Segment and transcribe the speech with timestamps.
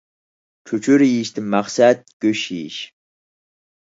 [0.69, 2.79] چۆچۈرە يېيىشتىن مەقسەت گۆش يېيىش